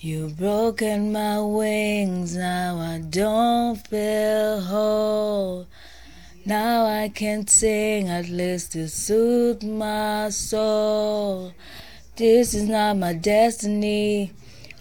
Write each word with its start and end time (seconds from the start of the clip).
You've 0.00 0.36
broken 0.36 1.10
my 1.10 1.40
wings, 1.40 2.36
now 2.36 2.78
I 2.78 3.00
don't 3.00 3.84
feel 3.88 4.60
whole. 4.60 5.66
Now 6.46 6.86
I 6.86 7.08
can't 7.08 7.50
sing, 7.50 8.08
at 8.08 8.28
least 8.28 8.72
to 8.72 8.88
soothe 8.88 9.64
my 9.64 10.28
soul. 10.28 11.52
This 12.14 12.54
is 12.54 12.68
not 12.68 12.96
my 12.96 13.12
destiny. 13.12 14.30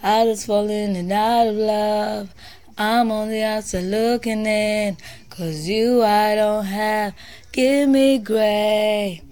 I 0.04 0.25
just 0.25 0.45
falling 0.45 0.91
in 0.91 0.95
and 0.95 1.11
out 1.11 1.47
of 1.47 1.55
love. 1.55 2.36
I'm 2.77 3.11
on 3.11 3.29
the 3.29 3.41
outside 3.41 3.86
looking 3.86 4.45
in. 4.45 4.97
Cause 5.31 5.68
you 5.68 6.04
I 6.04 6.36
don't 6.36 6.65
have. 6.65 7.15
Give 7.52 7.89
me 7.89 8.20
gray. 8.20 9.23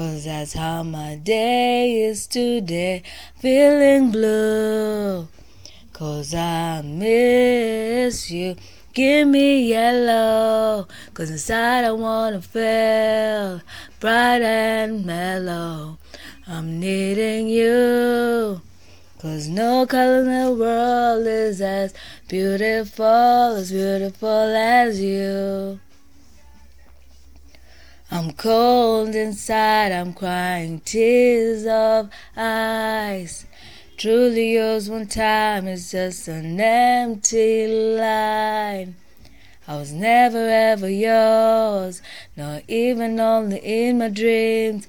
Cause 0.00 0.24
that's 0.24 0.54
how 0.54 0.82
my 0.82 1.16
day 1.16 2.04
is 2.04 2.26
today. 2.26 3.02
Feeling 3.36 4.10
blue. 4.10 5.28
Cause 5.92 6.34
I 6.34 6.80
miss 6.80 8.30
you. 8.30 8.56
Give 8.94 9.28
me 9.28 9.68
yellow. 9.68 10.88
Cause 11.12 11.30
inside 11.30 11.84
I 11.84 11.92
wanna 11.92 12.40
feel 12.40 13.60
bright 14.00 14.40
and 14.40 15.04
mellow. 15.04 15.98
I'm 16.46 16.80
needing 16.80 17.48
you. 17.48 18.62
Cause 19.18 19.48
no 19.48 19.84
color 19.84 20.20
in 20.20 20.46
the 20.46 20.54
world 20.54 21.26
is 21.26 21.60
as 21.60 21.92
beautiful, 22.26 23.04
as 23.04 23.70
beautiful 23.70 24.28
as 24.30 24.98
you. 24.98 25.78
I'm 28.12 28.32
cold 28.32 29.14
inside, 29.14 29.92
I'm 29.92 30.12
crying 30.12 30.80
tears 30.80 31.64
of 31.64 32.10
ice. 32.36 33.46
Truly 33.96 34.54
yours 34.54 34.90
one 34.90 35.06
time 35.06 35.68
is 35.68 35.92
just 35.92 36.26
an 36.26 36.60
empty 36.60 37.68
line. 37.68 38.96
I 39.68 39.76
was 39.76 39.92
never 39.92 40.48
ever 40.48 40.90
yours, 40.90 42.02
not 42.36 42.64
even 42.66 43.20
only 43.20 43.58
in 43.58 43.98
my 43.98 44.08
dreams. 44.08 44.88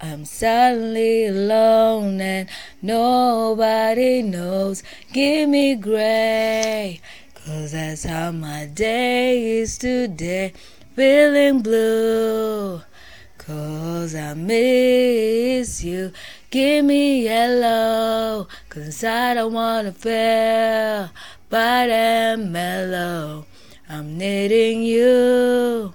I'm 0.00 0.24
suddenly 0.24 1.26
alone 1.26 2.22
and 2.22 2.48
nobody 2.80 4.22
knows. 4.22 4.82
Give 5.12 5.46
me 5.50 5.74
gray, 5.74 7.02
cause 7.34 7.72
that's 7.72 8.04
how 8.04 8.32
my 8.32 8.64
day 8.64 9.58
is 9.58 9.76
today 9.76 10.54
feeling 10.96 11.60
blue. 11.60 12.80
Cause 13.36 14.14
I 14.14 14.32
miss 14.32 15.84
you. 15.84 16.10
Give 16.50 16.86
me 16.86 17.24
yellow. 17.24 18.48
Cause 18.70 19.04
I 19.04 19.44
wanna 19.44 19.92
feel 19.92 21.10
and 21.52 22.50
mellow. 22.50 23.44
I'm 23.90 24.16
needing 24.16 24.82
you. 24.82 25.92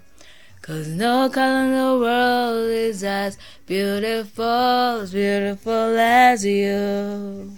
Cause 0.62 0.88
no 0.88 1.30
color 1.30 1.64
in 1.66 1.72
the 1.72 1.98
world 2.00 2.70
is 2.70 3.04
as 3.04 3.40
beautiful, 3.66 5.02
as 5.02 5.12
beautiful 5.12 5.98
as 5.98 6.46
you. 6.46 7.58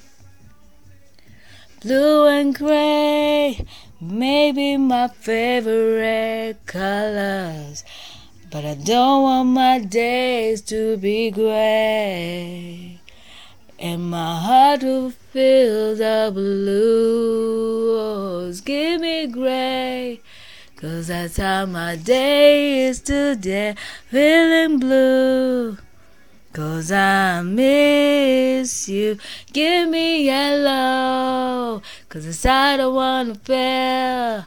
Blue 1.81 2.27
and 2.27 2.55
gray 2.55 3.65
may 4.03 4.51
be 4.51 4.77
my 4.77 5.07
favorite 5.07 6.57
colors, 6.65 7.83
but 8.51 8.65
I 8.65 8.75
don't 8.75 9.23
want 9.23 9.49
my 9.49 9.79
days 9.79 10.61
to 10.63 10.97
be 10.97 11.31
gray. 11.31 12.99
And 13.79 14.09
my 14.09 14.39
heart 14.39 14.83
will 14.83 15.09
feel 15.11 15.95
the 15.95 16.31
blues. 16.33 17.01
Give 18.61 19.01
me 19.01 19.27
gray. 19.27 20.21
Cause 20.75 21.07
that's 21.07 21.37
how 21.37 21.65
my 21.65 21.95
day 21.95 22.85
is 22.87 22.99
today, 22.99 23.75
feeling 24.09 24.79
blue. 24.79 25.77
Cause 26.53 26.91
I 26.91 27.41
miss 27.41 28.87
you. 28.87 29.17
Give 29.53 29.89
me 29.89 30.25
yellow. 30.25 31.81
Cause 32.13 32.45
I 32.45 32.85
wanna 32.85 33.33
feel 33.33 34.45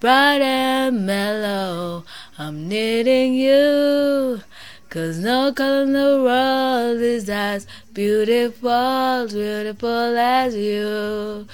bright 0.00 0.40
and 0.40 1.04
mellow. 1.04 2.04
I'm 2.38 2.66
needing 2.66 3.34
you. 3.34 4.40
Cause 4.88 5.18
no 5.18 5.52
color 5.52 5.82
in 5.82 5.92
the 5.92 6.22
world 6.24 7.02
is 7.02 7.28
as 7.28 7.66
beautiful, 7.92 9.26
beautiful 9.28 10.16
as 10.16 10.56
you. 10.56 11.46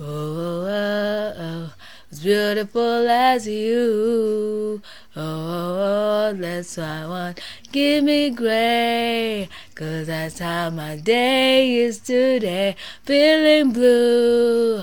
Oh, 0.00 0.66
oh, 0.66 1.32
oh, 1.38 1.72
as 2.10 2.20
beautiful 2.20 3.08
as 3.08 3.46
you. 3.46 4.82
Oh, 5.14 5.20
oh, 5.22 6.30
oh, 6.30 6.32
that's 6.36 6.76
what 6.76 6.86
I 6.88 7.06
want. 7.06 7.40
Give 7.70 8.02
me 8.02 8.30
gray, 8.30 9.48
cause 9.78 10.08
that's 10.08 10.40
how 10.40 10.70
my 10.70 10.96
day 10.96 11.76
is 11.76 12.00
today. 12.00 12.74
Feeling 13.04 13.72
blue, 13.72 14.82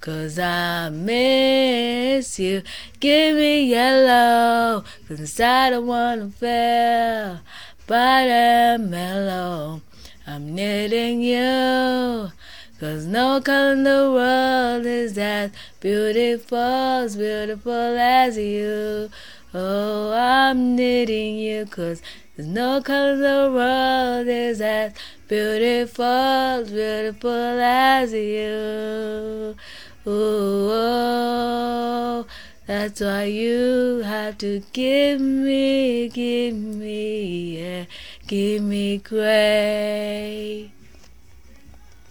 cause 0.00 0.38
I 0.38 0.88
miss 0.88 2.38
you. 2.38 2.62
Give 3.00 3.34
me 3.34 3.68
yellow, 3.70 4.84
cause 5.08 5.40
I 5.40 5.76
wanna 5.78 6.30
feel 6.30 7.40
bright 7.88 8.28
and 8.28 8.88
mellow. 8.88 9.82
I'm 10.28 10.54
needing 10.54 11.22
you. 11.22 12.30
Cause 12.78 13.06
no 13.06 13.40
color 13.40 13.72
in 13.72 13.84
the 13.84 14.10
world 14.12 14.84
is 14.84 15.16
as 15.16 15.50
beautiful, 15.80 16.58
as 16.58 17.16
beautiful 17.16 17.72
as 17.72 18.36
you. 18.36 19.08
Oh, 19.54 20.12
I'm 20.12 20.76
needing 20.76 21.38
you, 21.38 21.64
cause 21.64 22.02
there's 22.36 22.46
no 22.46 22.82
color 22.82 23.14
in 23.14 23.20
the 23.22 23.50
world 23.50 24.28
is 24.28 24.60
as 24.60 24.92
beautiful, 25.26 26.04
as 26.04 26.70
beautiful 26.70 27.30
as 27.30 28.12
you. 28.12 29.56
Oh, 30.04 30.68
oh, 30.70 32.26
that's 32.66 33.00
why 33.00 33.24
you 33.24 34.02
have 34.04 34.36
to 34.36 34.62
give 34.74 35.18
me, 35.18 36.10
give 36.10 36.54
me, 36.54 37.58
yeah, 37.58 37.84
give 38.26 38.62
me 38.62 38.98
grace. 38.98 40.75